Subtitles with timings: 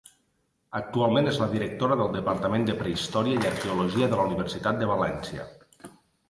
[0.77, 5.47] Actualment és la directora del Departament de Prehistòria i Arqueologia de la Universitat de València.